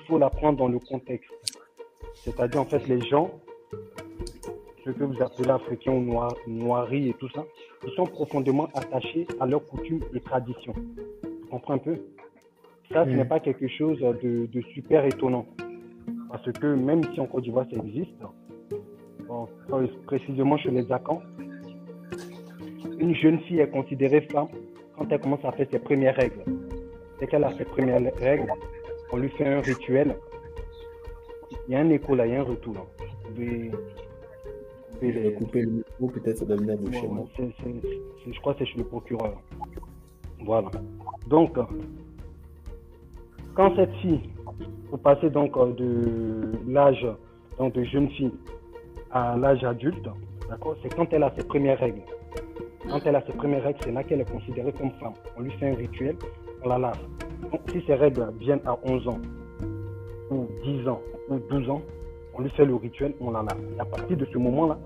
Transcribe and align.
il 0.00 0.06
faut 0.06 0.18
la 0.18 0.30
prendre 0.30 0.58
dans 0.58 0.68
le 0.68 0.78
contexte. 0.78 1.30
C'est-à-dire, 2.14 2.60
en 2.60 2.64
fait, 2.64 2.86
les 2.88 3.00
gens, 3.06 3.30
ceux 4.84 4.92
que 4.92 5.04
vous 5.04 5.20
appelez 5.22 5.50
africains 5.50 5.92
ou 5.92 6.00
noirs, 6.00 6.34
noiris 6.46 7.10
et 7.10 7.14
tout 7.14 7.28
ça, 7.30 7.44
ils 7.86 7.92
sont 7.92 8.04
profondément 8.06 8.68
attachés 8.74 9.26
à 9.40 9.46
leurs 9.46 9.64
coutumes 9.66 10.00
et 10.14 10.20
traditions. 10.20 10.74
Tu 10.74 11.46
comprends 11.50 11.74
un 11.74 11.78
peu? 11.78 11.96
Ça, 12.92 13.04
ce 13.04 13.10
Mm. 13.10 13.16
n'est 13.16 13.24
pas 13.24 13.40
quelque 13.40 13.68
chose 13.68 13.98
de, 14.22 14.46
de 14.46 14.60
super 14.74 15.04
étonnant. 15.04 15.46
Parce 16.30 16.50
que 16.52 16.66
même 16.66 17.02
si 17.12 17.20
en 17.20 17.26
Côte 17.26 17.44
d'Ivoire 17.44 17.66
ça 17.70 17.76
existe, 17.76 18.12
bon, 19.26 19.46
précisément 20.06 20.56
chez 20.58 20.70
les 20.70 20.90
Akans, 20.92 21.22
une 22.98 23.14
jeune 23.14 23.38
fille 23.40 23.60
est 23.60 23.70
considérée 23.70 24.22
femme 24.32 24.48
quand 24.96 25.06
elle 25.10 25.20
commence 25.20 25.44
à 25.44 25.52
faire 25.52 25.66
ses 25.70 25.78
premières 25.78 26.16
règles. 26.16 26.42
Dès 27.20 27.26
qu'elle 27.26 27.44
a 27.44 27.52
ses 27.56 27.64
premières 27.64 28.00
règles, 28.16 28.52
on 29.12 29.16
lui 29.16 29.28
fait 29.30 29.46
un 29.46 29.60
rituel. 29.60 30.16
Il 31.68 31.72
y 31.72 31.76
a 31.76 31.80
un 31.80 31.90
écho 31.90 32.14
là, 32.14 32.26
il 32.26 32.32
y 32.32 32.36
a 32.36 32.40
un 32.40 32.44
retour 32.44 32.74
là. 32.74 32.80
Vous 33.24 33.30
pouvez- 33.34 33.68
vous 33.70 34.98
pouvez 34.98 35.12
Je 35.12 35.18
les- 35.18 35.22
vais 35.30 35.32
couper 35.34 35.62
le 35.62 35.70
micro, 35.70 36.06
peut-être 36.08 36.38
ça 36.38 36.44
doit 36.44 36.56
venir 36.56 36.78
de 36.78 36.90
chez 36.92 37.06
moi. 37.08 37.24
je 37.38 38.40
crois 38.40 38.54
que 38.54 38.58
c'est 38.60 38.66
chez 38.66 38.78
le 38.78 38.84
procureur. 38.84 39.40
Voilà. 40.44 40.70
Donc, 41.26 41.56
quand 43.54 43.74
cette 43.76 43.92
fille, 43.96 44.20
vous 44.90 44.98
passez 44.98 45.30
donc 45.30 45.56
euh, 45.56 45.72
de 45.72 46.52
l'âge 46.72 47.06
donc 47.58 47.74
de 47.74 47.82
jeune 47.84 48.08
fille 48.10 48.32
à 49.10 49.36
l'âge 49.36 49.64
adulte, 49.64 50.08
d'accord, 50.48 50.76
c'est 50.82 50.94
quand 50.94 51.12
elle 51.12 51.22
a 51.24 51.32
ses 51.36 51.44
premières 51.44 51.78
règles. 51.78 52.02
Quand 52.88 53.00
elle 53.04 53.16
a 53.16 53.22
ses 53.26 53.32
premières 53.32 53.62
règles, 53.64 53.78
c'est 53.82 53.90
là 53.92 54.02
qu'elle 54.04 54.20
est 54.20 54.30
considérée 54.30 54.72
comme 54.72 54.92
femme. 54.92 55.14
On 55.36 55.42
lui 55.42 55.50
fait 55.52 55.70
un 55.70 55.74
rituel, 55.74 56.16
on 56.64 56.68
la 56.68 56.78
lave. 56.78 56.98
Si 57.72 57.82
ces 57.86 57.94
règles 57.94 58.26
viennent 58.38 58.62
à 58.66 58.78
11 58.84 59.08
ans, 59.08 59.18
ou 60.30 60.46
10 60.64 60.88
ans, 60.88 61.00
ou 61.28 61.38
12 61.38 61.70
ans, 61.70 61.82
on 62.34 62.42
lui 62.42 62.50
fait 62.50 62.64
le 62.64 62.74
rituel, 62.74 63.14
on 63.20 63.30
la 63.30 63.42
lave. 63.42 63.58
Et 63.76 63.80
à 63.80 63.84
partir 63.84 64.16
de 64.16 64.24
ce 64.24 64.38
moment-là, 64.38 64.78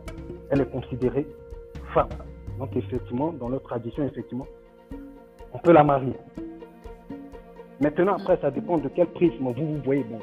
elle 0.51 0.61
est 0.61 0.71
considérée 0.71 1.27
femme. 1.93 2.09
Donc, 2.59 2.75
effectivement, 2.77 3.33
dans 3.33 3.49
notre 3.49 3.65
tradition, 3.65 4.05
effectivement, 4.05 4.47
on 5.53 5.59
peut 5.59 5.73
la 5.73 5.85
marier. 5.85 6.15
Maintenant, 7.81 8.15
après, 8.15 8.39
ça 8.41 8.51
dépend 8.51 8.79
de 8.79 8.89
quel 8.89 9.09
prisme 9.09 9.45
vous, 9.45 9.67
vous 9.75 9.83
voyez. 9.85 10.05
Bon, 10.05 10.19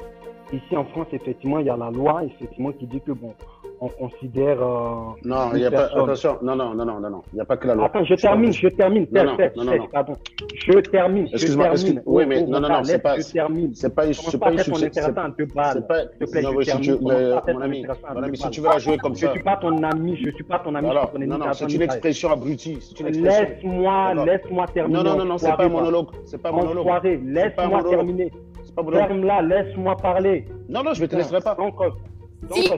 ici 0.52 0.76
en 0.76 0.84
France, 0.86 1.08
effectivement, 1.12 1.58
il 1.58 1.66
y 1.66 1.70
a 1.70 1.76
la 1.76 1.90
loi, 1.90 2.24
effectivement, 2.24 2.72
qui 2.72 2.86
dit 2.86 3.00
que, 3.00 3.12
bon, 3.12 3.34
on 3.80 3.88
considère. 3.88 4.62
euh, 4.62 5.14
Non, 5.24 5.50
il 5.54 5.60
y 5.60 5.64
a 5.64 5.70
pas. 5.70 5.78
personne- 5.78 6.02
Attention, 6.02 6.38
non, 6.42 6.54
non, 6.56 6.74
non, 6.74 6.84
non, 6.84 7.00
non, 7.00 7.10
non. 7.10 7.22
Il 7.32 7.36
n'y 7.36 7.40
a 7.40 7.44
pas 7.44 7.56
que 7.56 7.66
la 7.66 7.74
loi. 7.74 7.86
Attends, 7.86 8.04
je 8.04 8.14
termine, 8.14 8.52
je 8.52 8.68
termine. 8.68 9.06
Non, 9.10 9.24
non, 9.24 9.36
non, 9.56 9.64
non, 9.64 9.76
non. 9.76 9.86
pardon. 9.90 10.12
Je 10.54 10.72
termine, 10.80 11.26
je 11.28 11.32
Excuse-moi, 11.32 11.70
excuse- 11.72 12.02
oui, 12.04 12.26
mais 12.26 12.42
non, 12.42 12.60
non, 12.60 12.68
non, 12.68 12.84
c'est 12.84 12.98
pas- 12.98 13.16
Je 13.16 13.32
termine. 13.32 13.74
C'est 13.74 13.94
pas, 13.94 14.12
c'est 14.12 14.38
pas 14.38 14.46
pas 14.46 14.52
une 14.52 14.58
succès. 14.62 14.86
intéressant 14.86 15.20
à 15.22 15.28
deux 15.30 15.46
balles. 15.46 15.72
C'est 15.72 15.88
pas. 15.88 16.02
Non, 16.42 16.50
je 16.52 16.56
mais 16.58 16.64
si 16.64 16.80
tu, 16.80 16.96
pas 16.96 17.52
mon 17.52 17.60
ami, 17.62 17.86
mon 18.14 18.22
ami, 18.22 18.36
si 18.36 18.50
tu 18.50 18.60
veux 18.60 18.68
la 18.68 18.78
jouer 18.78 18.98
comme 18.98 19.14
Je 19.16 19.26
ça. 19.26 19.32
suis 19.32 19.42
pas 19.42 19.56
ton 19.56 19.82
ami, 19.82 20.16
je 20.16 20.30
suis 20.30 20.44
pas 20.44 20.58
ton 20.58 20.74
ami. 20.74 20.88
Alors, 20.88 21.10
je 21.14 21.24
non, 21.24 21.38
non, 21.38 21.46
c'est 21.52 21.72
une 21.72 21.82
expression 21.82 22.30
abrutie. 22.32 22.78
C'est. 22.80 23.08
Laisse-moi, 23.10 24.14
laisse-moi 24.26 24.66
terminer. 24.74 24.98
Non, 24.98 25.04
non, 25.10 25.16
non, 25.16 25.24
non, 25.24 25.38
c'est 25.38 25.56
pas 25.56 25.64
un 25.64 25.68
monologue. 25.68 26.08
C'est 26.24 26.38
pas 26.42 26.50
un 26.50 26.52
monologue. 26.52 26.86
C'est 26.86 27.54
pas 27.54 27.64
un 27.64 27.68
laisse-moi 27.68 27.82
terminer. 27.84 28.30
C'est 28.64 28.74
pas 28.74 28.82
un. 28.82 28.90
Ferme-la, 28.90 29.42
laisse-moi 29.42 29.96
parler. 29.96 30.44
Non, 30.68 30.82
non, 30.82 30.92
je 30.94 31.02
ne 31.02 31.06
te 31.06 31.16
laisserai 31.16 31.40
pas. 31.40 31.56
Donc, 32.42 32.58
Si. 32.58 32.68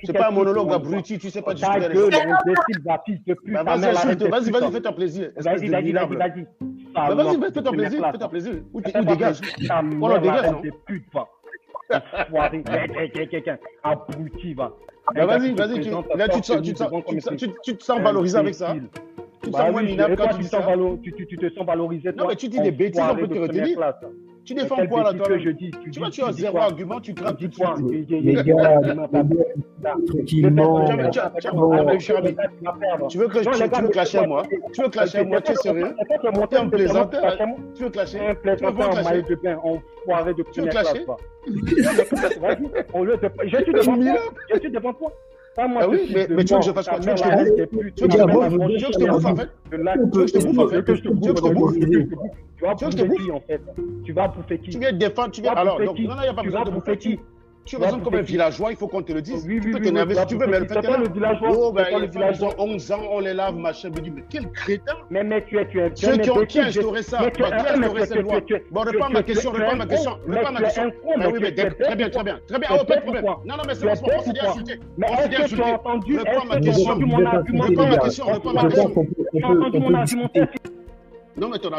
que 0.00 0.06
c'est 0.06 0.12
quoi 0.12 0.20
pas 0.20 0.28
un 0.28 0.30
monologue 0.32 0.66
on 0.68 0.72
abruti, 0.72 1.18
tu 1.18 1.30
sais 1.30 1.42
pas 1.42 1.54
discuter 1.54 1.84
avec. 1.84 1.96
Bah, 3.46 3.64
ta 3.64 3.76
Vas-y, 3.76 3.80
vas-y, 4.30 4.50
vas-y, 4.50 4.64
hein. 4.64 4.70
fais-toi 4.72 4.92
plaisir. 4.92 5.30
Vas-y, 5.36 5.68
vas-y, 5.68 5.92
vas-y, 5.92 5.92
vas-y. 6.16 6.46
Bah, 6.94 7.06
fais-toi 7.40 7.62
première 7.62 7.72
plaisir, 7.72 7.98
classe. 8.00 8.12
fais-toi 8.12 8.28
plaisir. 8.28 8.52
Ou 8.74 8.80
Fais 8.80 9.04
dégage? 9.04 9.40
abruti, 13.82 14.54
va. 14.54 14.72
Vas-y, 15.14 15.54
vas-y, 15.54 15.74
tu- 15.74 15.80
présente 15.80 16.14
là, 16.16 16.28
tu 16.28 16.40
te 16.40 16.46
sens- 16.46 18.00
valorisé 18.02 18.38
avec 18.38 18.54
ça. 18.54 18.74
Tu 19.42 19.50
te 19.50 19.56
sens 19.56 19.70
moins 19.72 19.82
minable 19.82 20.16
quand 20.16 20.28
tu 20.28 20.38
dis 20.38 20.44
te 20.44 20.50
sens 20.50 20.64
ça. 20.64 20.70
valo- 20.70 21.00
tu, 21.02 21.12
tu, 21.12 21.26
tu 21.26 21.36
te 21.36 21.48
sens 21.52 21.66
valorisé, 21.66 22.12
Non, 22.12 22.28
mais 22.28 22.36
tu 22.36 22.48
dis 22.48 22.60
des 22.60 22.70
bêtises, 22.70 23.02
on 23.10 23.14
peut 23.16 23.28
te 23.28 23.38
retenir. 23.38 23.78
Tu 24.44 24.54
défends 24.54 24.86
quoi 24.88 25.04
là, 25.04 25.12
toi 25.14 25.26
que 25.28 25.38
je 25.38 25.50
dis 25.50 25.70
Tu 25.82 25.90
Tu 25.90 25.98
vois, 26.00 26.10
tu 26.10 26.22
as 26.22 26.32
zéro 26.32 26.58
argument, 26.58 27.00
tu 27.00 27.14
Tu 27.14 27.22
grappes 27.22 27.40
y 27.40 27.44
a- 27.44 28.20
Les 28.20 28.34
gars, 28.34 28.80
tranquillement. 30.06 30.86
Attends, 31.36 31.72
ah, 31.72 31.96
tu. 31.96 32.36
Tu 33.08 33.18
veux 33.18 33.28
tu, 33.28 33.70
tu 33.70 33.82
veux 33.82 33.88
clasher 33.88 34.26
moi 34.26 34.42
Tu 34.72 34.82
veux 34.82 34.88
clasher 34.88 35.24
moi 35.24 35.40
Tu 35.40 35.52
es 35.52 35.56
sérieux 35.56 35.92
monté 36.32 36.46
T'es 36.50 36.56
un 36.56 36.68
plaisanteur. 36.68 37.36
Tu 37.74 37.82
veux 37.84 37.90
clasher 37.90 38.18
Un 38.20 38.34
Tu 38.56 38.64
veux 38.64 38.72
clasher 38.90 39.22
de 39.22 39.34
enfoiré 39.56 40.34
de 40.34 40.42
première 40.42 40.70
clasher 40.70 41.04
Je 43.44 43.56
suis 43.58 43.72
devant 43.72 43.96
toi. 43.96 44.32
Je 44.52 44.58
suis 44.60 44.70
devant 44.70 44.92
toi. 44.92 45.12
Pas 45.54 45.68
moi, 45.68 45.82
Ah 45.84 45.88
oui, 45.88 46.10
mais- 46.14 46.26
mais 46.30 46.44
tu 46.44 46.54
veux 46.54 46.60
que 46.60 46.66
je 46.66 46.72
fasse 46.72 46.88
quoi? 46.88 46.98
Tu 46.98 47.08
veux 47.08 47.14
que 47.14 47.18
je 47.18 47.24
te 47.24 47.28
bouffe 47.30 47.94
Tu 47.94 48.02
veux 48.02 48.08
que 48.08 48.12
je 48.12 48.18
te 48.18 48.26
bouffe 48.32 48.42
la 48.42 48.48
Tu 48.48 48.78
veux 48.78 48.86
que 48.86 48.92
je 48.92 48.98
te 48.98 49.08
bouffe 49.08 49.24
en 49.26 49.36
fait 49.36 49.50
Tu 49.70 50.18
veux 50.18 50.24
que 50.24 50.26
je 50.26 50.32
te 50.32 50.38
bouffe 50.38 50.58
en 50.58 50.68
fait 50.68 50.82
que 50.84 50.94
je 50.94 51.02
te 51.02 51.08
Tu 51.08 51.14
veux 51.14 51.34
que 51.34 51.38
je 51.38 51.42
te 51.42 51.52
bouffe 51.52 51.74
Tu 52.56 52.64
vas 52.64 52.74
Tu 52.74 52.84
veux 52.84 52.90
que 52.90 52.96
je 52.96 53.02
te 53.02 53.02
bouffer 53.02 53.08
bouffe 53.08 53.24
qui 53.26 53.30
en 53.32 53.40
fait? 53.40 53.60
Tu 54.04 54.12
vas 54.12 54.28
bouffer 54.28 54.58
qui? 54.58 54.70
Tu 54.70 54.78
viens 54.78 54.92
défendre, 54.92 55.30
tu 55.32 55.42
viens. 55.42 55.52
Alors, 55.52 55.78
non, 55.80 55.86
non, 55.86 55.94
il 55.96 56.04
n'y 56.04 56.08
a 56.28 56.32
pas 56.34 56.40
Tu 56.42 56.46
besoin 56.48 56.64
de 56.64 56.70
bouffer 56.70 56.92
bouffer. 56.94 57.16
qui? 57.16 57.20
Tu 57.64 57.76
raisonnes 57.76 58.02
comme 58.02 58.14
un 58.16 58.22
villageois, 58.22 58.70
il 58.70 58.76
faut 58.76 58.88
qu'on 58.88 59.02
te 59.02 59.12
le 59.12 59.22
dise. 59.22 59.44
Oui, 59.46 59.60
Tu 59.60 59.66
oui, 59.66 59.72
peux 59.72 59.78
oui, 59.78 59.84
t'énerver 59.84 60.14
si 60.16 60.26
tu 60.26 60.36
veux, 60.36 60.46
mais 60.46 60.58
le 60.60 60.66
fait 60.66 60.78
est 60.78 60.82
là. 60.82 60.96
le 60.96 61.08
villageois. 61.08 61.48
Oh, 61.56 61.72
ben, 61.72 61.86
les 62.00 62.08
villageois. 62.08 62.54
ont 62.58 62.70
11 62.70 62.92
ans, 62.92 63.00
on 63.10 63.20
les 63.20 63.34
lave, 63.34 63.56
machin. 63.56 63.88
Je 63.94 64.00
me 64.00 64.04
dis, 64.04 64.10
mais 64.10 64.24
quel 64.28 64.50
crétin 64.50 64.94
Mais, 65.10 65.22
mais 65.22 65.44
tu 65.44 65.58
es, 65.58 65.68
tu 65.68 65.80
es, 65.80 65.92
tu 65.92 66.06
Ceux 66.06 66.14
es 66.14 66.18
qui 66.18 66.30
ont, 66.30 66.44
qui 66.44 66.60
instauré 66.60 67.02
ça 67.02 67.30
Qui 67.30 67.42
a 67.42 67.54
instauré 67.54 68.06
cette 68.06 68.22
loi 68.22 68.40
Bon, 68.70 68.80
réponds 68.80 69.04
à 69.04 69.08
ma 69.10 69.22
question, 69.22 69.50
réponds 69.52 69.70
à 69.70 69.74
ma 69.76 69.86
question. 69.86 70.18
Réponds 70.26 70.46
à 70.48 70.52
ma 70.52 70.60
question. 70.62 70.92
Ah 71.20 71.28
oui, 71.32 71.38
mais 71.40 71.52
très 71.54 71.96
bien, 71.96 72.10
très 72.10 72.24
bien. 72.24 72.40
Très 72.48 72.58
bien, 72.58 72.68
oh, 72.72 72.84
pas 72.84 72.96
de 72.96 73.02
problème. 73.02 73.24
Non, 73.24 73.56
non, 73.56 73.62
mais 73.66 73.74
c'est 73.74 73.86
es 73.86 73.94
bon, 73.94 74.10
on 74.16 74.22
s'est 74.22 74.32
dit 74.32 74.40
insulté. 74.40 74.80
On 75.02 75.16
s'est 75.16 75.28
dit 75.28 75.36
insulté. 75.36 75.62
Réponds 75.62 76.40
à 76.40 76.44
ma 76.46 76.60
question. 76.60 76.94
Réponds 76.94 77.82
à 77.82 77.86
ma 77.86 77.98
question, 77.98 78.26
réponds 78.26 78.50
à 78.50 78.52
ma 78.54 78.68
question. 78.68 79.04
argumentaire 79.62 80.48
Non, 81.36 81.48
mais 81.48 81.58
ton 81.58 81.70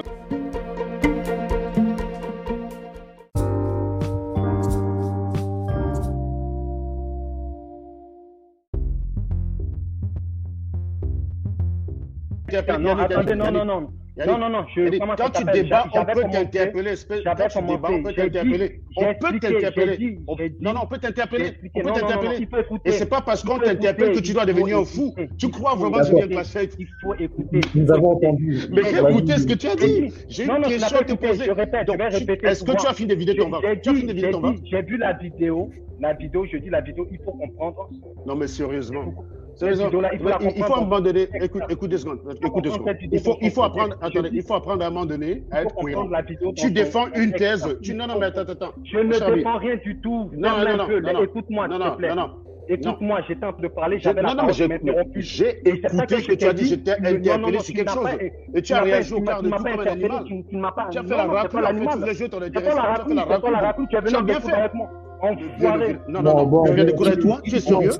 Non, 12.80 12.98
attendez, 12.98 13.36
non, 13.36 13.52
non, 13.52 13.66
non. 13.66 13.90
Non, 14.16 14.38
non, 14.38 14.48
non, 14.50 14.66
je, 14.76 15.00
comment 15.00 15.16
quand 15.16 15.32
tu 15.32 15.44
débats, 15.44 15.88
on 15.92 16.06
peut 16.06 16.22
t'interpeller. 16.32 16.94
Quand 17.26 17.48
tu 17.48 17.62
débats, 17.64 17.90
on 17.92 18.04
peut 18.04 18.14
t'interpeller. 18.14 18.82
On 18.96 19.14
peut 19.16 19.40
t'interpeller. 19.40 20.20
Non, 20.62 20.74
non, 20.74 20.82
on 20.84 20.86
peut 20.88 20.98
t'interpeller. 21.00 21.54
On 21.74 21.82
peut 21.82 21.92
t'interpeller. 21.94 22.48
Et 22.86 22.92
c'est 22.92 23.10
pas 23.10 23.22
parce 23.22 23.44
qu'on 23.44 23.58
t'interpelle 23.58 24.12
que 24.14 24.20
tu 24.20 24.34
dois 24.34 24.46
devenir 24.46 24.78
un 24.80 24.86
fou. 24.86 25.16
Tu 25.40 25.50
crois 25.50 25.74
vraiment 25.74 25.98
que 25.98 26.06
tu 26.06 26.12
viens 26.12 26.26
écouter, 26.26 26.34
clasher 26.36 26.70
Il 26.78 26.88
faut 27.02 27.16
écouter. 27.16 27.62
Nous 27.74 27.92
avons 27.92 28.12
entendu. 28.12 28.60
Mais 28.72 28.82
écoutez 28.92 29.38
ce 29.40 29.48
que 29.48 29.54
tu 29.56 29.68
as 29.68 29.76
dit. 29.76 30.14
J'ai 30.30 30.46
Non, 30.46 30.58
une 30.58 30.64
question 30.66 30.98
à 31.00 31.04
te 31.04 31.14
poser. 31.14 31.46
je 31.46 31.52
répète, 31.52 31.88
je 31.92 31.98
vais 31.98 32.08
répéter. 32.08 32.48
Est-ce 32.48 32.64
que 32.64 32.72
tu 32.72 32.88
as 32.88 32.94
fini 32.94 33.10
de 33.10 33.16
vider 33.16 33.36
ton 33.36 33.50
Tu 33.82 33.90
as 33.90 33.94
fini 33.96 34.08
de 34.08 34.14
vider 34.14 34.30
ton 34.30 34.52
dit- 34.52 34.62
J'ai 34.70 34.82
vu 34.84 34.98
la 34.98 35.14
vidéo. 35.14 35.72
La 36.00 36.14
vidéo, 36.14 36.46
je 36.52 36.58
dis 36.58 36.70
la 36.70 36.82
vidéo, 36.82 37.08
il 37.12 37.18
faut 37.24 37.32
comprendre. 37.32 37.90
Non, 38.28 38.36
mais 38.36 38.48
sérieusement. 38.48 39.14
Il 39.62 39.76
faut 39.76 40.02
la 40.02 40.14
Il 40.14 40.20
il 40.20 40.24
faut 40.24 40.30
à 40.30 40.36
un 40.36 40.38
comprendre. 40.40 40.82
moment 40.86 41.02
donner. 41.02 41.28
Écoute, 41.42 41.64
écoute 41.70 41.90
deux 41.90 41.98
secondes. 41.98 42.20
Écoute 42.44 42.64
deux 42.64 42.72
secondes. 42.72 42.96
Il 43.12 43.20
faut, 43.20 43.38
il 43.42 43.52
faut 43.52 43.64
apprendre. 43.64 43.96
Attendez, 44.02 44.30
il 44.34 44.44
faut 44.44 44.54
apprendre 44.56 44.84
à 44.84 44.88
un 44.88 44.90
moment 44.90 45.06
donné 45.06 45.44
à 45.52 45.64
être 45.64 45.76
cohérent. 45.76 46.10
Tu 46.56 46.72
défends 46.72 47.08
une 47.16 47.32
thèse. 47.34 47.78
Tu 47.82 47.94
non, 47.94 48.08
non, 48.08 48.20
mais 48.20 48.28
attends, 48.28 48.42
attends. 48.42 48.74
Je 48.84 49.00
ne 49.00 49.36
défends 49.36 49.58
rien 49.58 49.76
du 49.78 50.00
tout. 50.02 50.30
Non, 50.34 50.50
non, 50.60 50.78
non, 50.78 51.14
non. 51.14 51.24
Écoute-moi, 51.24 51.68
s'il 51.70 51.80
te 51.80 51.96
plaît. 51.98 52.10
non, 52.10 52.16
non. 52.16 52.30
Écoute-moi, 52.70 53.20
j'étais 53.28 53.46
en 53.46 53.52
train 53.54 53.62
de 53.62 53.68
parler, 53.68 53.98
J'ai- 53.98 54.04
j'avais 54.04 54.22
la 54.22 54.30
Non, 54.30 54.36
non, 54.36 54.44
mais 54.48 54.68
parole, 54.80 55.04
j'ai 55.18 55.62
tu 55.64 55.70
écouté 55.70 56.22
ce 56.22 56.28
que 56.28 56.34
tu 56.36 56.46
as 56.46 56.54
dit. 56.54 56.66
J'étais 56.66 56.92
interpellé 56.92 57.60
sur 57.60 57.64
tu 57.66 57.74
quelque 57.74 57.92
chose. 57.92 58.08
Et 58.54 58.62
tu 58.62 58.74
as 58.74 58.82
réagi 58.82 59.14
au 59.14 59.18
tu 59.18 59.24
quart 59.26 59.42
de 59.44 59.50
tout 59.50 59.56
comme 59.56 59.68
un 59.68 59.86
animal. 59.86 60.24
Tu 60.26 60.44
tu 60.50 60.56
ne 60.56 60.62
m'as 60.62 60.72
pas. 60.72 60.88
Tu 60.90 60.98
as 60.98 61.04
fait 61.04 61.10
la 61.10 61.24
raclure, 61.26 61.44
en 61.44 61.50
fait, 61.50 61.62
la 61.62 62.50
Tu 62.50 62.58
as 62.58 62.62
fait 62.62 62.76
la 62.76 62.82
raclure. 62.82 63.88
tu 63.90 63.98
Tu 64.10 64.16
as 64.16 64.20
en 64.20 64.24
bien 64.24 64.40
fait. 64.40 64.52
avec 64.54 64.74
moi. 64.74 64.90
Non, 65.24 65.30
Enfoiré. 65.30 65.98
non, 66.10 66.22
non, 66.22 66.46
non. 66.48 66.66
Je 66.66 66.74
viens 66.74 66.86
de 66.86 66.92
courir 66.92 67.12
avec 67.14 67.24
toi. 67.24 67.40
Tu 67.44 67.56
es 67.56 67.60
sérieux? 67.60 67.92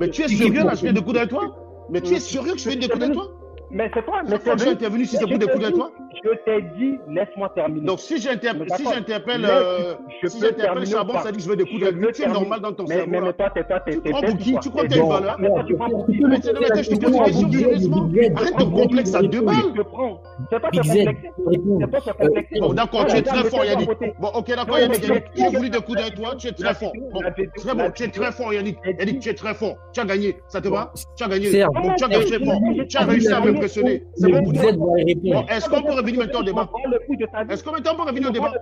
Mais 0.00 0.08
tu 0.08 0.22
es 0.22 0.28
sérieux 0.28 0.64
là, 0.64 0.74
je 0.74 0.82
viens 0.82 0.92
de 0.92 1.00
courir 1.00 1.18
avec 1.20 1.30
toi? 1.30 1.56
Mais 1.90 2.00
tu 2.00 2.14
es 2.14 2.18
sérieux 2.20 2.52
que 2.52 2.58
je 2.58 2.68
viens 2.68 2.78
de 2.80 2.86
courir 2.86 3.04
avec 3.04 3.14
toi? 3.14 3.26
Mais 3.74 3.90
c'est 3.92 4.04
toi, 4.04 4.22
mais 4.28 4.36
c'est 4.42 4.68
intervenu, 4.68 5.04
si 5.04 5.16
c'est 5.16 5.26
pour 5.26 5.36
t'ai 5.38 5.50
avec 5.50 5.66
dit- 5.66 5.72
toi 5.72 5.90
Je 6.22 6.30
t'ai 6.44 6.62
dit, 6.78 6.98
laisse-moi 7.08 7.50
terminer. 7.56 7.84
Donc 7.86 7.98
si 7.98 8.18
j'interpelle, 8.20 8.66
Mais 8.70 8.76
si 8.76 8.84
j'interpelle, 8.84 9.40
Mais 9.42 9.48
euh, 9.50 9.94
je 10.22 10.28
si 10.28 10.40
j'interpelle 10.40 10.84
pas 11.06 11.22
ça 11.22 11.32
dit 11.32 11.38
que 11.38 11.42
je 11.42 11.48
veux 11.48 11.56
découdre 11.56 11.80
Je 11.80 11.84
avec 11.86 11.96
lui. 11.96 12.06
Tu 12.06 12.12
terminer. 12.22 12.40
normal 12.40 12.60
dans 12.60 12.72
ton 12.72 12.86
cerveau. 12.86 13.10
mais, 13.10 13.32
toi, 13.32 13.50
t'es 13.52 13.64
toi, 13.64 13.80
t'es 13.80 13.92
Tu 13.94 14.00
prends 14.00 14.20
quoi 14.20 14.30
Tu 14.62 14.70
crois 14.70 14.82
que 14.84 14.88
T'es 14.88 14.94
t'es 14.94 15.00
une 15.00 15.08
valeur 15.08 15.36
Mais 15.40 15.48
toi, 15.48 15.64
tu 15.66 15.74
prends 15.76 15.90
pour 15.90 16.06
qui 16.06 16.20
Mais 16.20 16.36
c'est 16.40 16.52
non, 16.52 16.60
mais 16.60 16.82
je 16.84 16.90
te 16.90 16.94
pose 16.94 17.14
une 17.16 17.24
question 17.24 17.50
sérieusement. 17.50 18.10
Arrête 18.36 18.56
de 18.58 18.64
complexer 18.64 19.14
à 19.16 19.22
deux 19.22 19.40
balles. 19.40 19.56
Je 19.76 19.82
prends. 19.82 20.22
C'est 20.50 20.60
toi 20.60 20.70
qui 20.70 20.78
Z, 20.78 20.82
complexé. 20.82 21.30
réponds. 21.46 21.78
C'est 21.80 21.90
toi 21.90 22.00
qui 22.00 22.08
es 22.08 22.26
complexé. 22.26 22.60
Bon, 22.60 22.72
d'accord, 22.74 23.06
tu 23.06 23.16
es 23.16 23.22
très 23.22 23.44
fort, 23.44 23.64
Yannick. 23.64 23.90
Bon, 24.20 24.28
ok, 24.34 24.46
d'accord, 24.54 24.78
Yannick. 24.78 25.04
je- 25.04 25.12
J'ai 25.34 25.56
voulu 25.56 25.70
découdre 25.70 26.00
avec 26.00 26.14
toi, 26.14 26.34
tu 26.38 26.46
es 26.46 26.52
très 26.52 26.74
fort. 26.74 26.92
Bon, 27.12 27.20
La 27.20 27.30
très 27.32 27.46
bon, 27.74 27.82
la 27.82 27.90
tu 27.90 28.02
es 28.04 28.08
très 28.08 28.30
fort, 28.32 28.52
Yannick. 28.54 28.78
Yannick, 28.86 29.14
dis- 29.14 29.18
tu 29.18 29.28
es 29.30 29.34
très 29.34 29.54
fort. 29.54 29.74
Tu 29.92 30.00
as 30.00 30.04
gagné, 30.04 30.36
ça 30.48 30.60
te 30.60 30.68
va 30.68 30.92
Tu 31.16 31.24
as 31.24 31.28
gagné. 31.28 31.50
Tu 31.50 31.60
as 31.62 32.08
gagné 32.08 32.44
fort. 32.44 32.60
Tu 32.88 32.96
as 32.96 33.04
réussi 33.04 33.32
à 33.32 33.40
C'est 33.68 34.30
bon 34.30 34.42
pour 34.42 34.52
est-ce 34.98 35.68
qu'on 35.68 35.82
peut 35.82 35.92
revenir 35.92 36.20
maintenant 36.20 36.40
au 36.40 36.42
débat 36.44 36.68
m'en. 36.72 37.50
Est-ce 37.50 37.62
que 37.64 37.70
maintenant 37.70 37.92
on 37.94 37.96
peut 37.96 38.10
revenir 38.10 38.22
m'en 38.22 38.28
au 38.28 38.32
débat. 38.32 38.52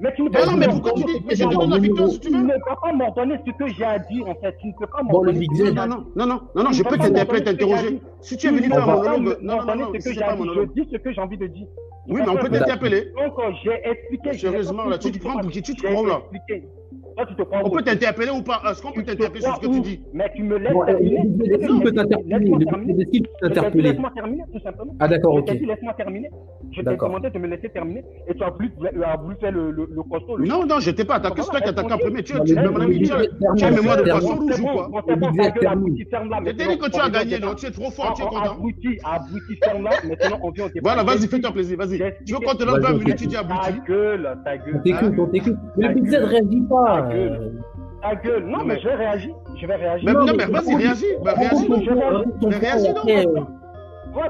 Mais 0.00 0.12
tu 0.14 0.22
peux 0.24 0.38
non, 0.38 0.44
pas 0.46 0.56
mais 0.56 0.66
me 0.66 0.72
pourquoi 0.72 0.92
tu 0.92 1.02
donner 1.02 1.18
dis 1.18 1.18
ce 1.18 1.26
Mais 1.28 1.36
je 1.36 1.44
te 1.44 1.54
donne 1.54 1.70
la 1.70 1.78
victoire 1.78 2.08
si 2.10 2.20
tu 2.20 2.28
Tu 2.28 2.34
veux. 2.36 2.42
ne 2.42 2.52
peux 2.52 2.80
pas 2.82 2.92
m'ordonner 2.92 3.34
ce 3.46 3.52
que 3.52 3.68
j'ai 3.74 3.84
à 3.84 3.98
dire, 3.98 4.28
en 4.28 4.34
fait. 4.34 4.54
Tu 4.60 4.66
ne 4.68 4.72
peux 4.78 4.86
pas 4.86 4.98
j'ai 5.02 5.66
à 5.68 5.86
Non, 5.86 5.86
non, 5.86 6.04
non, 6.16 6.26
non, 6.26 6.40
non, 6.54 6.64
non, 6.64 6.70
Tu 6.70 6.76
je 6.76 6.82
peux 6.82 6.98
t'interpeller, 6.98 7.44
t'interroger. 7.44 8.00
Si 8.20 8.36
tu 8.36 8.46
es 8.46 8.50
Tu 8.50 8.56
venu 8.56 8.68
faire 8.68 8.88
un 8.88 8.96
monologue, 8.96 9.22
me- 9.22 9.38
non, 9.42 9.64
non, 9.64 9.76
non, 9.76 9.92
c'est 10.00 10.14
pas 10.20 10.36
monologue. 10.36 10.70
Je 10.76 10.82
dis 10.82 10.88
ce 10.92 10.96
que 10.98 11.12
j'ai 11.12 11.20
envie 11.20 11.38
de 11.38 11.46
dire. 11.46 11.66
Oui, 12.08 12.20
mais 12.24 12.28
on 12.30 12.36
peut 12.36 12.48
t'interpeller. 12.48 13.12
Donc, 13.16 13.34
j'ai 13.62 13.80
expliqué. 13.84 14.32
Sérieusement, 14.38 14.84
là, 14.84 14.98
tu 14.98 15.12
te 15.12 15.18
prends 15.18 15.38
pour 15.38 15.50
qui 15.50 15.62
Tu 15.62 15.74
te 15.74 15.86
prends 15.86 16.04
là 16.04 16.20
expliqué. 16.32 16.68
Toi, 17.18 17.26
tu 17.26 17.34
te 17.34 17.42
prends 17.42 17.62
On 17.64 17.70
peut 17.70 17.82
t'interpeller 17.82 18.30
ou 18.30 18.42
pas 18.42 18.62
Est-ce 18.70 18.80
qu'on 18.80 18.92
peut 18.92 19.02
t'interpeller 19.02 19.40
sur 19.40 19.56
ce 19.56 19.60
que 19.60 19.66
tu 19.66 19.80
dis 19.80 20.00
Mais 20.14 20.30
tu 20.36 20.44
me 20.44 20.56
laisses 20.56 20.72
euh, 20.72 20.86
terminer. 20.86 21.22
qu'il 21.66 21.80
peut 21.82 21.92
t'interpeller 21.92 23.82
Laisse-moi 23.82 24.12
terminer. 24.14 24.44
Tout 24.52 24.60
simplement. 24.60 24.94
Ah, 25.00 25.08
d'accord, 25.08 25.34
Je 25.34 25.40
ok. 25.52 25.60
laisse-moi 25.66 25.94
terminer. 25.94 26.30
Je 26.70 26.80
t'ai 26.82 26.96
demandé 26.96 27.30
de 27.30 27.38
me 27.40 27.48
laisser 27.48 27.70
terminer. 27.70 28.04
Et 28.28 28.34
tu 28.34 28.42
as 28.44 28.50
voulu, 28.50 28.70
tu 28.70 29.02
as 29.02 29.16
voulu 29.16 29.34
faire 29.40 29.50
le, 29.50 29.72
costaud. 30.08 30.38
Non, 30.38 30.64
non, 30.64 30.78
je 30.78 30.92
t'ai 30.92 31.04
pas 31.04 31.16
attaqué, 31.16 31.42
c'est 31.42 31.50
toi 31.50 31.60
qui 31.60 31.68
attaques 31.70 31.90
en 31.90 31.98
premier. 31.98 32.22
Tu 32.22 32.34
as 32.36 32.38
une 32.38 33.74
mémoire 33.74 33.96
de 33.96 34.02
poisson 34.10 34.36
rouge 34.36 34.60
ou 34.60 34.90
quoi 34.90 35.02
ta. 35.04 35.14
Je 35.14 36.52
t'ai 36.52 36.68
dit 36.68 36.78
que 36.78 36.88
tu 36.88 36.96
on 36.96 37.00
as 37.00 37.10
gagné, 37.10 37.38
non 37.40 37.54
Tu 37.56 37.66
es 37.66 37.70
trop 37.72 37.90
fort, 37.90 38.14
tu 38.14 38.22
es 38.22 38.26
content. 38.26 38.52
Abruti, 38.52 38.98
abruti, 39.04 39.56
ferme 39.64 39.82
là. 39.82 39.90
Maintenant, 40.08 40.38
on 40.44 40.50
vient 40.50 40.66
au. 40.66 40.68
Voilà, 40.82 41.02
vas-y, 41.02 41.26
fais-toi 41.26 41.50
plaisir, 41.50 41.76
vas-y. 41.78 41.98
Tu 42.24 42.32
veux 42.32 42.38
qu'on 42.38 42.54
te 42.54 42.64
donne 42.64 42.80
20 42.80 42.88
Vas-y, 42.88 42.98
minutes, 43.00 43.16
tu 43.16 43.26
dis 43.26 43.34
Ta 43.34 43.40
abruti 43.40 43.80
gueule, 43.88 44.38
ta 44.44 44.56
gueule. 44.56 44.76
On 44.76 44.78
t'écoute, 44.82 45.14
on 45.18 45.26
t'écoute. 45.26 45.56
Mais 45.76 45.86
Ta 45.88 45.92
le 45.92 46.00
gueule. 46.00 46.24
réagit 46.24 46.62
pas. 46.68 47.07
Ta 47.08 47.14
gueule. 47.14 47.52
Ta 48.02 48.14
gueule. 48.14 48.44
Non, 48.46 48.58
mais 48.58 48.74
mais- 48.74 48.80
je 48.80 48.88
vais 48.88 48.94
réagir. 48.94 49.34
Je 49.60 49.66
vais 49.66 49.74
réagir. 49.76 50.04
Mais 50.06 50.12
Non, 50.12 50.24
mais- 50.26 50.32
mais 50.36 50.44
vas-y, 50.46 50.74
réagis. 50.76 51.04
Bah, 51.24 51.34
réagis 51.36 51.68
donc. 51.68 51.82
je 51.84 51.90
vais 51.90 52.00
réagir. 52.00 52.24
Ton 52.40 52.48
Mais 52.48 52.56
réagis 52.56 52.88
donc. 52.88 52.98
après, 52.98 53.24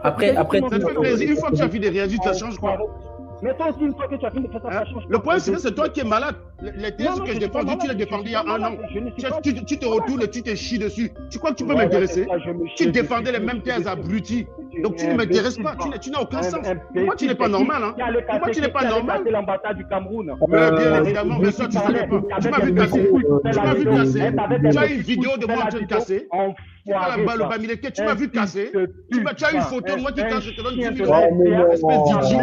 Après- 0.03 0.35
que 0.35 0.39
après, 0.39 0.59
sinon, 0.59 0.69
Ça 0.71 0.77
te 0.79 0.81
tu- 0.83 0.89
fait 0.89 1.01
plaisir. 1.01 1.31
Une 1.31 1.37
fois 1.37 1.51
que 1.51 1.57
tu 1.57 1.63
as 1.63 1.69
fini 1.69 1.87
de 1.87 1.93
réagir, 1.93 2.23
ça 2.23 2.33
change 2.33 2.59
quoi 2.59 2.77
Mais 3.43 3.55
toi 3.55 3.69
aussi, 3.71 3.81
une 3.85 3.95
fois 3.95 4.09
que 4.09 4.17
tu 4.17 4.27
as 4.27 4.31
fini 4.31 4.47
de 4.47 4.53
faire 4.53 4.63
ça, 4.63 4.69
Hein? 4.69 4.85
ça 4.85 4.85
change 4.93 5.05
Le 5.09 5.19
problème, 5.19 5.41
c'est 5.41 5.53
que 5.53 5.59
c'est 5.61 5.75
toi 5.75 5.89
qui 5.89 6.01
es 6.01 6.05
malade. 6.05 6.35
Les 6.61 6.73
Non, 6.73 6.97
thèses 6.97 7.19
non, 7.19 7.25
que 7.25 7.33
je 7.33 7.39
défends, 7.39 7.77
tu 7.77 7.89
les 7.89 7.95
défendais 7.95 8.25
il 8.27 8.33
y 8.33 8.35
a 8.35 8.41
un 8.43 8.63
an. 8.63 8.73
Tu, 9.67 9.79
te 9.79 9.87
retournes 9.87 10.23
et 10.23 10.29
tu 10.31 10.43
te 10.43 10.55
chies 10.57 10.79
dessus. 10.79 11.11
Tu 11.31 11.39
crois 11.39 11.51
que 11.53 11.57
tu 11.57 11.65
peux 11.65 11.75
m'intéresser? 11.75 12.27
Tu 12.77 12.91
défendais 12.91 13.31
les 13.33 13.39
mêmes 13.41 13.63
thèses. 13.63 13.89
Tu 14.25 14.47
Donc 14.83 14.97
tu 14.97 15.07
ne 15.07 15.15
m'intéresses 15.15 15.57
pas. 15.59 15.77
Tu 16.01 16.11
n'as 16.11 16.21
aucun 16.21 16.39
Un- 16.39 16.43
sens. 16.43 16.67
un 16.67 16.77
Pour 16.77 17.05
moi, 17.05 17.15
tu 17.17 17.27
n'es 17.27 17.35
pas 17.35 17.49
normal. 17.49 17.83
Hein? 17.85 17.93
qui 17.97 18.03
allait 18.03 18.23
Pour 18.23 18.35
moi, 18.35 18.41
casser- 18.49 18.55
tu 18.55 18.61
n'es 18.61 18.69
pas 18.69 18.85
normal? 18.89 19.23
l'ambassade 19.31 19.77
du 19.77 19.87
Cameroun. 19.87 20.33
Mais 20.49 20.57
Euh, 20.59 20.71
bien 20.77 21.03
évidemment, 21.05 21.39
mais 21.41 21.51
ça, 21.53 21.69
tu 21.69 21.77
ne 21.77 21.83
savais 21.83 22.07
pas. 22.07 22.21
Tu 22.41 22.49
m'as 22.51 22.59
vu 22.61 22.75
casser. 22.75 23.09
Tu 23.11 23.59
m'as 23.59 23.65
la 23.65 23.75
vu 23.75 23.85
casser. 23.85 24.33
Tu 24.73 24.79
as 24.79 24.87
une 24.87 25.01
vidéo 25.01 25.37
de 25.37 25.47
moi 25.47 25.57
en 25.57 25.65
la 25.65 25.71
train 25.71 25.81
de 25.81 25.87
casser. 25.87 26.29
Tu 26.29 26.95
vois 26.95 27.01
Enfoiré, 27.03 27.21
là-bas, 27.21 27.33
le 27.35 27.39
toi. 27.41 27.49
Bamileke, 27.51 27.93
tu 27.93 28.03
m'as 28.03 28.15
vu 28.15 28.31
casser. 28.31 28.73
Tu 28.73 29.45
as 29.45 29.53
une 29.53 29.61
photo 29.61 29.95
de 29.97 30.01
moi 30.01 30.11
qui 30.13 30.23
casse, 30.23 30.43
je 30.43 30.51
te 30.53 30.63
donne 30.63 30.75
chien 30.75 30.91
10 30.91 31.01
de 31.01 31.05
000 31.05 31.11
la 31.13 31.27
euros. 31.27 31.37
SPA, 31.37 31.51
Non, 31.51 31.67
mais 31.69 31.75
espèce 31.75 32.03
d'idiot, 32.05 32.39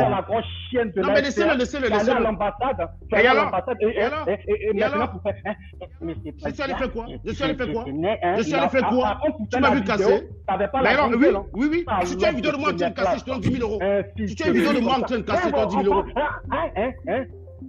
de 0.94 1.02
Non, 1.02 1.08
mais 1.14 1.22
laissez-le, 1.22 1.56
laissez-le, 1.58 1.88
laissez-le. 1.88 2.18
à 2.18 2.20
l'ambassade, 2.20 2.90
tu 3.10 3.16
Et 3.16 3.20
allais 3.20 3.28
à 3.28 3.32
alors 3.32 3.46
l'ambassade, 3.46 3.78
et, 3.82 4.02
alors 4.02 4.28
et, 4.30 4.74
maintenant, 4.74 4.96
alors 4.96 5.12
pour 5.12 5.22
faire, 5.24 5.36
hein, 5.46 5.54
mais 6.02 6.16
c'est 6.24 6.32
pas 6.42 6.50
Je 6.50 6.54
suis 6.54 6.64
allé 6.64 6.74
ça. 6.74 6.78
faire 6.80 6.92
quoi? 6.92 7.06
Je 7.26 7.32
suis 7.34 7.44
allé 7.44 7.56
faire 7.56 7.72
quoi? 7.72 7.86
Je 7.88 7.92
suis 7.92 8.06
hein, 8.06 8.36
Je 8.38 8.44
suis 8.44 8.54
allé 8.56 8.70
faire 8.70 8.90
quoi? 8.90 9.18
Tu 9.52 9.60
m'as 9.60 9.72
vu 9.76 9.84
casser 9.84 10.30
Mais 10.50 10.88
alors, 10.90 11.10
oui, 11.10 11.28
oui, 11.54 11.68
oui. 11.72 11.86
Si 12.06 12.18
tu 12.18 12.26
as 12.26 12.30
une 12.30 12.36
vidéo 12.38 12.52
de 12.52 12.58
moi 12.58 12.72
en 12.72 12.76
train 12.76 12.90
de 12.90 12.96
casser, 12.96 13.18
je 13.20 13.24
te 13.24 13.30
donne 13.30 13.40
10 13.42 13.52
000 13.58 13.70
euros. 13.70 13.80
Si 14.28 14.36
tu 14.36 14.44
as 14.44 14.48
une 14.48 14.54
vidéo 14.54 14.74
de 14.74 14.80
moi 14.80 14.98
en 14.98 15.02
train 15.02 15.18
de 15.18 15.22
casser, 15.24 15.48
je 15.48 15.52
te 15.52 15.56
donne 15.56 15.70
10 15.70 15.76
000 15.84 15.94
euros. 15.96 16.06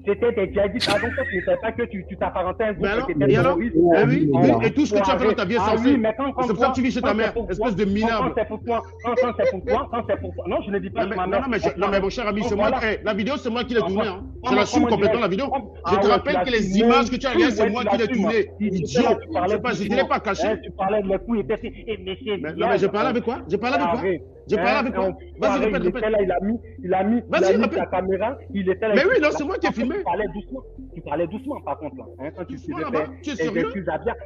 C'était 0.05 0.33
des 0.33 0.53
djihadistes. 0.53 0.91
Ah, 0.95 0.99
toi, 0.99 1.09
tu 1.31 1.37
ne 1.37 1.43
savais 1.43 1.57
pas 1.61 1.73
que 1.73 1.83
tu 1.85 2.05
t'apparentais 2.19 2.65
à 2.65 2.69
un 2.69 2.73
groupe 2.73 3.23
Et 3.29 3.37
alors. 3.37 3.59
Eh 3.61 4.05
oui, 4.05 4.31
et 4.63 4.71
tout 4.73 4.87
ce 4.87 4.95
que 4.95 5.03
tu 5.03 5.11
as 5.11 5.19
fait 5.19 5.27
dans 5.29 5.35
ta 5.35 5.45
vie 5.45 5.55
est 5.55 5.59
Ah 5.61 5.77
censé. 5.77 5.97
C'est 6.43 6.55
pour 6.55 6.59
ça 6.59 6.69
que 6.71 6.75
tu 6.75 6.83
vis 6.83 6.91
chez 6.93 7.01
ta 7.01 7.15
mère, 7.15 7.33
espèce 7.49 7.77
de 7.77 7.85
minable. 7.85 8.29
Quand 8.29 8.33
c'est 8.37 8.49
pour 8.49 8.63
toi, 8.65 8.83
quand, 9.05 9.15
c'est 9.39 9.51
pour 9.51 9.65
toi, 9.65 9.89
quand 9.91 10.03
c'est 10.09 10.21
pour 10.21 10.35
toi. 10.35 10.45
Non, 10.49 10.57
je 10.67 10.71
ne 10.71 10.79
dis 10.79 10.91
pas 10.91 11.07
ma 11.07 11.27
mère. 11.27 11.49
non, 11.77 11.89
mais, 11.91 12.01
mon 12.01 12.11
cher 12.11 12.27
ami, 12.27 12.43
c'est 12.45 12.57
moi. 12.57 12.71
eh, 12.83 12.99
la 13.05 13.15
vidéo, 13.15 13.35
c'est 13.37 13.51
moi 13.51 13.65
qui 13.65 13.75
l'ai 13.75 13.81
Ah, 13.83 13.89
tournée. 13.89 14.09
Hein. 14.09 14.23
Je 14.49 14.55
l'assume 14.55 14.87
complètement 14.87 15.21
la 15.21 15.29
vidéo. 15.29 15.47
Je 15.47 15.61
Ah 15.85 15.97
te 15.97 16.07
ouais, 16.07 16.13
rappelle 16.13 16.43
que 16.45 16.51
les 16.51 16.79
images 16.79 17.11
que 17.11 17.17
tu 17.17 17.27
as 17.27 17.31
regardées, 17.31 17.55
c'est 17.55 17.71
moi 17.71 17.85
qui 17.85 17.97
l'assumes. 17.99 18.15
tournées. 18.23 18.51
Idiot. 18.61 19.03
Je 19.33 19.89
ne 19.89 19.97
l'ai 19.97 20.09
pas 20.09 20.21
caché. 20.21 20.47
Hein, 20.47 20.59
Tu 20.63 20.71
parlais 20.73 21.03
de 21.03 21.09
eh, 21.09 21.99
mais 22.05 22.19
c'est 22.25 22.37
Mais- 22.37 22.53
Non, 22.55 22.69
mais 22.69 22.79
je 22.79 22.87
parlais 22.87 23.09
avec 23.11 23.25
quoi? 23.25 23.39
Je 23.51 23.57
parlais 23.57 23.77
avec 23.77 23.89
quoi? 23.91 23.99
Arrête. 24.01 24.23
Je 24.49 24.57
parlais 24.57 24.71
avec 24.71 24.95
Hein, 24.97 25.13
Vas-y, 25.39 25.51
enfoiré, 25.51 25.65
répète, 25.67 25.83
il 25.83 25.87
répète. 25.87 26.11
là, 26.11 26.23
il 26.23 26.33
a 26.33 26.41
mis, 26.41 26.61
il 26.83 26.95
a 26.95 27.05
mis, 27.05 27.23
il 27.29 27.35
a 27.35 27.53
mis 27.53 27.63
répète. 27.65 27.79
sa 27.79 27.87
caméra, 27.87 28.39
il 28.55 28.71
était 28.71 28.89
là. 28.89 28.95
Mais 28.95 29.05
oui, 29.05 29.21
non, 29.21 29.29
c'est 29.33 29.45
moi 29.45 29.59
qui 29.59 29.67
ai 29.67 29.73
filmé. 29.73 29.97
Tu 29.99 30.05
parlais 30.05 30.27
doucement, 30.35 30.61
tu 30.95 31.01
parlais 31.03 31.27
doucement 31.27 31.61
par 31.63 31.79
contre 31.79 31.97
là. 31.97 32.05
Hein, 32.21 32.31
quand 32.37 32.45
tu 32.45 32.57
Tu 32.57 33.31
es 33.31 33.37
sérieux? 33.37 33.73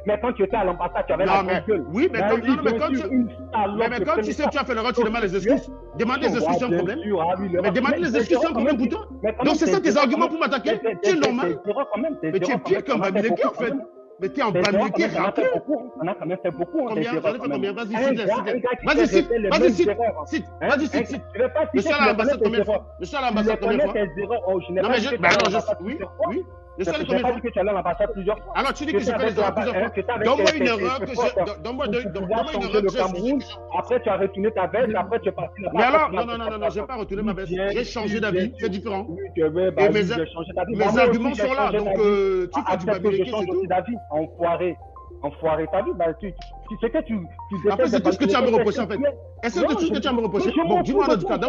Mais 0.05 0.19
quand 0.21 0.33
tu 0.33 0.43
étais 0.43 0.55
à 0.55 0.63
l'ambassade, 0.63 1.05
tu 1.07 1.13
avais 1.13 1.25
la 1.25 1.43
mais 1.43 1.63
gueule. 1.67 1.85
oui, 1.91 2.09
mais 2.11 2.19
quand, 2.19 2.37
non, 2.37 2.55
mais 2.63 2.77
quand 2.77 2.87
tu, 2.89 3.01
mais, 3.77 4.05
quand 4.05 4.21
tu 4.21 4.31
sais 4.31 4.43
que 4.45 4.49
tu 4.49 4.57
as 4.57 4.65
fait 4.65 4.75
l'erreur, 4.75 4.93
tu 4.93 5.03
demandes 5.03 5.23
les 5.23 5.35
excuses. 5.35 5.71
Demande 5.97 6.19
des 6.19 6.27
excuses, 6.35 6.55
c'est 6.57 6.65
un 6.65 6.77
problème. 6.77 6.99
Mais 7.63 7.71
demander 7.71 7.97
les 7.97 8.15
excuses, 8.15 8.37
c'est 8.41 8.47
un 8.47 8.51
problème 8.53 8.77
pour 8.77 8.89
toi. 8.89 9.07
Donc 9.43 9.55
c'est 9.55 9.67
ça 9.67 9.79
tes 9.79 9.97
arguments 9.97 10.27
pour 10.27 10.39
m'attaquer 10.39 10.79
Tu 11.03 11.09
es 11.09 11.15
normal. 11.15 11.59
Mais 12.23 12.39
tu 12.39 12.51
es 12.51 12.57
pire 12.59 12.83
qu'un 12.83 12.99
t'en 12.99 13.09
en 13.09 13.53
fait 13.53 13.73
Mais 14.21 14.29
Tes 14.29 14.41
fait 15.31 15.51
beaucoup, 15.53 15.79
hein. 15.79 15.89
T'en 15.99 16.07
as 16.07 16.13
quand 16.13 16.25
même 16.27 16.37
fait 16.43 16.51
beaucoup, 16.51 16.79
hein, 16.81 16.89
Combien 16.89 17.21
combien 17.39 17.73
Vas-y, 17.73 17.87
qui 17.87 17.95
Vas-y, 18.85 19.07
cite. 19.07 19.31
Vas-y, 19.49 19.71
cite. 19.71 19.89
Cite. 20.25 20.45
Hein, 20.61 20.67
Vas-y, 20.67 20.85
hein, 20.85 21.05
cite, 21.05 21.23
pas 21.53 21.69
Je 21.73 21.81
citer, 21.81 21.93
l'ambassade 22.05 22.39
combien 22.43 22.59
de 22.59 22.63
fois 22.63 22.85
l'ambassade 23.21 23.59
combien 23.59 23.77
de 23.77 23.83
fois 23.83 23.93
Non, 24.69 24.89
mais 24.89 24.99
je. 24.99 25.15
Bah 25.17 25.29
non, 25.43 25.49
je. 25.49 25.57
Oui, 25.83 25.97
oui. 26.27 26.43
Je 26.77 26.83
Je 26.85 26.89
n'ai 26.91 27.21
pas 27.21 27.31
fois 27.31 27.31
dit 27.33 27.41
que 27.41 27.49
tu 27.49 27.59
allais 27.59 27.73
l'ambassade 27.73 28.11
plusieurs 28.13 28.37
fois. 28.39 28.53
Alors 28.55 28.73
tu 28.73 28.85
dis 28.85 28.93
que 28.93 28.99
erreurs 28.99 29.11
la- 29.11 29.51
plusieurs 29.51 29.75
fois. 29.75 29.89
Donne-moi 30.23 30.55
une 30.55 30.67
erreur 30.67 30.99
que. 30.99 31.61
Donne-moi 31.61 31.85
une 31.87 32.63
le 32.81 32.81
que 32.81 32.97
Cameroun. 32.97 33.39
Après, 33.77 34.01
tu 34.01 34.09
as 34.09 34.17
retourné 34.17 34.51
ta 34.51 34.67
veste. 34.67 34.95
Après, 34.95 35.19
tu 35.19 35.29
es 35.29 35.31
parti 35.31 35.61
là-bas. 35.61 35.77
Mais 35.77 35.83
alors, 35.83 36.11
non, 36.11 36.25
non, 36.25 36.37
non, 36.37 36.49
non, 36.51 36.57
non, 36.57 36.69
j'ai 36.69 36.81
pas 36.83 36.95
retourné 36.95 37.23
ma 37.23 37.33
veste. 37.33 37.53
J'ai 37.73 37.83
changé 37.83 38.19
d'avis, 38.19 38.53
c'est 38.59 38.69
différent. 38.69 39.05
Bah, 39.07 39.15
Et 39.37 39.89
oui, 39.89 40.03
mes, 40.75 40.97
arguments 40.97 41.33
sont 41.33 41.53
là, 41.53 41.71
donc 41.71 41.97
euh, 41.97 42.49
tu 42.53 42.61
fais 42.61 42.77
du 42.77 43.17
je 43.17 43.29
change 43.29 43.45
c'est 43.45 43.51
tout. 43.51 43.67
Enfoiré. 44.09 44.77
Enfoiré. 45.23 45.67
T'as 45.71 45.83
vu, 45.83 45.91
bah, 45.95 46.13
tu, 46.19 46.33
tu 46.71 46.77
sais 46.79 46.89
que 46.89 47.03
tu, 47.05 47.17
tu 47.49 47.71
Après, 47.71 47.87
c'est 47.87 48.01
tout 48.01 48.11
ce 48.11 48.17
que 48.17 48.25
tu 48.25 48.35
as 48.35 48.41
me 48.41 48.47
reprocher 48.55 48.79
en 48.79 48.87
fait. 48.87 48.97
Est-ce 49.43 49.59
que 49.59 49.67
c'est 49.67 49.75
tout 49.75 49.85
ce 49.87 49.91
que 49.91 49.99
tu 49.99 50.07
as 50.07 50.13
me 50.13 50.21
je 50.21 50.61
Bon, 50.67 50.81
dis-moi 50.81 51.05
tout 51.17 51.27
cas. 51.27 51.39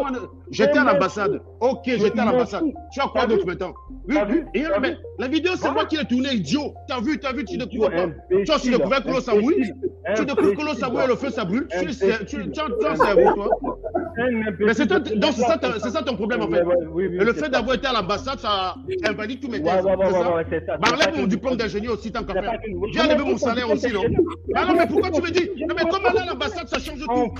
J'étais 0.50 0.78
à 0.78 0.84
l'ambassade. 0.84 1.40
Ok, 1.60 1.82
j'étais 1.86 2.20
à 2.20 2.24
l'ambassade. 2.24 2.64
Tu 2.92 3.00
as 3.00 3.06
quoi 3.08 3.26
d'autre 3.26 3.46
maintenant 3.46 3.72
Oui, 4.08 4.16
mais 4.80 4.96
la 5.18 5.28
vidéo, 5.28 5.52
c'est 5.56 5.70
moi 5.70 5.84
qui 5.84 5.96
l'ai 5.96 6.04
tournée, 6.04 6.32
idiot. 6.34 6.74
T'as 6.88 7.00
vu, 7.00 7.18
t'as 7.20 7.32
vu, 7.32 7.44
tu 7.44 7.56
découvres 7.56 7.90
pas. 7.90 8.06
Toi, 8.46 8.56
tu 8.60 8.70
découvres 8.70 9.02
que 9.02 9.08
l'eau, 9.10 9.20
ça 9.20 9.32
Tu 10.16 10.24
découvres 10.24 10.54
que 10.56 10.62
l'eau, 10.62 10.74
ça 10.74 10.88
et 11.04 11.06
le 11.08 11.14
feu, 11.16 11.30
ça 11.30 11.44
brûle. 11.44 11.68
Tu 11.68 11.76
as 11.76 12.90
un 12.90 12.96
cerveau, 12.96 13.32
toi. 13.34 13.48
Mais 14.58 14.74
c'est 14.74 14.86
toi- 14.86 14.98
donc 15.00 15.32
c'est 15.34 15.42
ça, 15.42 15.56
ta- 15.58 15.78
c'est 15.78 15.90
ça 15.90 16.02
ton 16.02 16.16
problème 16.16 16.42
en 16.42 16.48
fait. 16.48 16.60
Et 16.98 17.24
le 17.24 17.32
fait 17.32 17.48
d'avoir 17.48 17.76
été 17.76 17.86
à 17.86 17.92
l'ambassade, 17.92 18.38
ça 18.40 18.74
invalide 19.08 19.40
tous 19.40 19.48
mes 19.48 19.62
thèses. 19.62 19.84
enlève 20.92 21.10
pas 21.12 21.16
mon 21.16 21.26
diplôme 21.26 21.56
d'ingénieur 21.56 21.94
aussi, 21.94 22.12
tant 22.12 22.22
qu'à 22.24 22.34
faire. 22.34 22.52
lever 23.08 23.24
m'en 23.24 23.30
mon 23.30 23.36
salaire 23.38 23.70
aussi, 23.70 23.92
non 23.92 24.02
Ah 24.54 24.64
non, 24.66 24.74
mais 24.76 24.86
pourquoi 24.86 25.10
tu 25.12 25.22
me 25.22 25.30
dis 25.30 25.64
Non, 25.66 25.74
mais 25.76 25.90
comme 25.90 26.06
aller 26.06 26.18
à 26.20 26.26
l'ambassade, 26.32 26.68
ça 26.68 26.78
change 26.78 27.00
tout. 27.00 27.34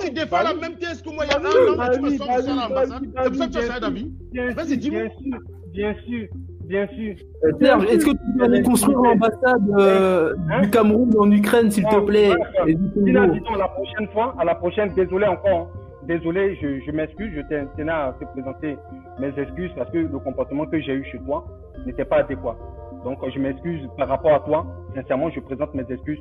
Tu 0.00 0.10
défends 0.12 0.42
la 0.42 0.54
même 0.54 0.76
thèse 0.76 1.02
que 1.02 1.10
moi 1.10 1.24
il 1.24 1.30
y 1.30 1.34
a 1.34 1.38
un 1.38 1.88
an, 1.88 1.92
tu 1.92 2.00
me 2.00 2.10
sors 2.16 2.26
ça 2.26 2.34
à 2.52 2.68
l'ambassade. 2.68 3.02
C'est 3.04 3.30
pour 3.30 3.36
ça 3.36 3.46
que 3.46 3.52
tu 3.66 3.70
as 3.72 3.80
d'avis. 3.80 4.10
Bien 4.32 4.50
Vas-y, 4.52 4.68
sûr, 4.68 4.76
dis-moi. 4.78 5.00
Bien 5.02 5.10
sûr, 5.10 5.38
bien 5.72 5.94
sûr, 6.06 6.26
bien 6.64 6.86
sûr. 6.88 7.14
Euh, 7.44 7.52
Serge, 7.60 7.84
est-ce 7.86 8.04
que 8.06 8.10
tu 8.10 8.16
peux 8.38 8.44
aller 8.44 8.62
construire 8.62 8.98
l'ambassade 9.00 9.70
euh, 9.78 10.34
Hein 10.50 10.62
du 10.62 10.70
Cameroun 10.70 11.10
en 11.18 11.30
Ukraine, 11.30 11.70
s'il 11.70 11.84
te 11.84 12.00
plaît? 12.00 12.30
dis-donc, 12.66 13.56
la 13.56 13.68
prochaine 13.68 14.08
fois, 14.12 14.34
à 14.38 14.44
la 14.44 14.54
prochaine, 14.54 14.92
désolé 14.94 15.26
encore. 15.26 15.70
hein. 15.72 15.78
Désolé, 16.06 16.56
je, 16.62 16.80
je 16.86 16.90
m'excuse, 16.90 17.30
je 17.36 17.42
t'ai- 17.42 17.66
tenais 17.76 17.92
à 17.92 18.14
te 18.18 18.24
présenter 18.32 18.78
mes 19.20 19.28
excuses 19.38 19.70
parce 19.76 19.90
que 19.90 19.98
le 19.98 20.18
comportement 20.18 20.64
que 20.64 20.80
j'ai 20.80 20.94
eu 20.94 21.04
chez 21.12 21.18
toi 21.18 21.44
n'était 21.84 22.06
pas 22.06 22.20
adéquat. 22.20 22.56
Donc, 23.04 23.18
je 23.32 23.38
m'excuse 23.38 23.86
par 23.98 24.08
rapport 24.08 24.32
à 24.32 24.40
toi. 24.40 24.66
Sincèrement, 24.94 25.28
je 25.30 25.40
présente 25.40 25.74
mes 25.74 25.84
excuses 25.90 26.18